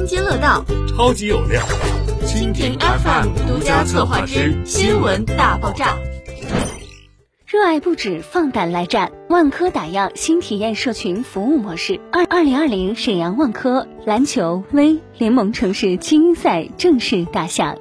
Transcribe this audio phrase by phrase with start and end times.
[0.00, 1.60] 津津乐道，超级有料。
[2.24, 5.98] 蜻蜓 FM 独家策划之新闻大爆炸。
[7.46, 9.12] 热爱不止，放胆来战！
[9.28, 12.00] 万科打样新体验社群服务模式。
[12.12, 17.76] 二二零二零沈阳万科篮球 V 联盟城市精英赛正式打响。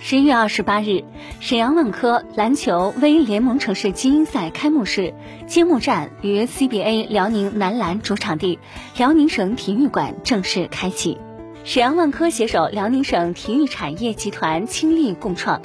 [0.00, 1.04] 十一月二十八日，
[1.40, 5.12] 沈阳万科篮球微联盟城市精英赛开幕式
[5.46, 8.58] 揭幕战于 CBA 辽宁男篮主场地
[8.96, 11.18] 辽宁省体育馆正式开启。
[11.64, 15.60] 沈阳万科携手辽宁省体育产业集团倾力共创。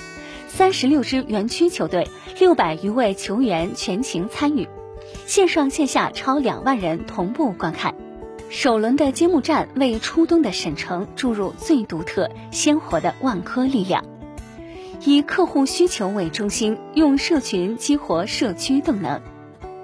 [0.48, 2.07] 三十六支园区球队，
[2.40, 4.68] 六百余位球员全情参与，
[5.26, 7.95] 线上线下超两万人同步观看。
[8.49, 14.05] 首轮的揭幕战为初冬的沈城注入最独特、鲜活的万科力量，
[15.05, 19.21] 以客户需求为中心，用社群激活社区动能。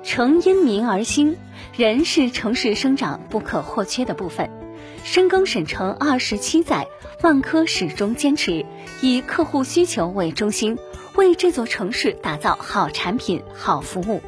[0.02, 1.36] 城因民而兴，
[1.76, 4.50] 人是城市生长不可或缺的部分。
[5.04, 6.88] 深耕沈城二十七载，
[7.22, 8.66] 万科始终坚持
[9.02, 10.78] 以客户需求为中心，
[11.16, 14.22] 为这座城市打造好产品、好服务。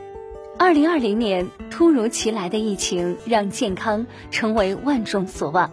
[0.59, 5.71] 二零二零年突如其来的疫情让健康成为万众所望，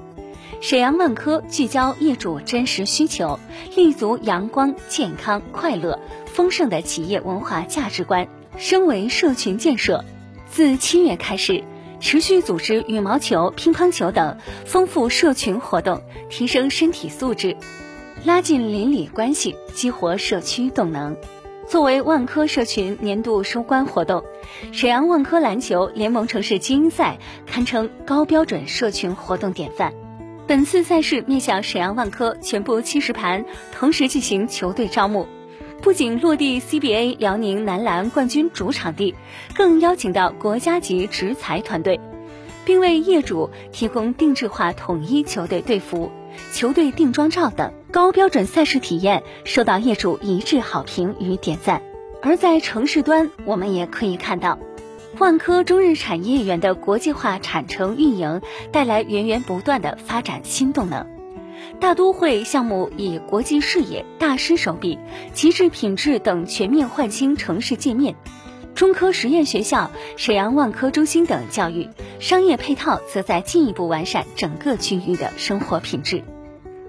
[0.60, 3.38] 沈阳万科聚焦业主真实需求，
[3.76, 10.04] 立足阳光、健康、快乐、丰盛的企业文化价值观，升为社群建设。
[10.50, 11.64] 自七月开始。
[12.00, 17.56] 持续组织羽毛球、乒乓球等丰富社群活动，提升身体素质，
[18.24, 21.16] 拉近邻里关系，激活社区动能。
[21.66, 24.22] 作为万科社群年度收官活动，
[24.70, 29.92] 沈阳万科篮球联盟城市精英赛堪称高标准社群活动典范。
[30.48, 35.26] 本次赛事面向沈阳万科全部七十盘，同时进行球队招募。
[35.82, 39.14] 不仅落地 CBA 辽宁男篮冠军主场地，
[39.54, 42.00] 更邀请到国家级执裁团队，
[42.64, 46.10] 并为业主提供定制化统一球队队服、
[46.54, 51.82] 球队定妆照等高标准赛事体验，受到业主一致好评与点赞。
[52.22, 54.58] 而在城市端，我们也可以看到，
[55.18, 58.40] 万科中日产业园的国际化产城运营
[58.70, 61.04] 带来源源不断的发展新动能。
[61.80, 64.96] 大都会项目以国际视野、大师手笔、
[65.32, 68.14] 极致品质等全面焕新城市界面；
[68.76, 71.88] 中科实验学校、沈阳万科中心等教育、
[72.20, 76.22] 商业配套，则在进一步完善整个区域的生活品质。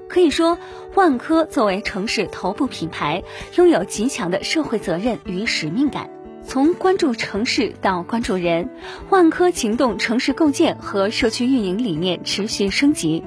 [0.07, 0.59] 可以说，
[0.94, 3.23] 万科作为城市头部品牌，
[3.56, 6.11] 拥有极强的社会责任与使命感。
[6.49, 8.71] 从关注城市到关注人，
[9.11, 13.23] 万科行动城市构建和社区运营理念持续升级。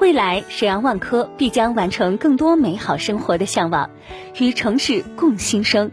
[0.00, 3.88] 未来，沈阳万科必将完成更多美好生活的向往，
[4.40, 5.92] 与城市共新生。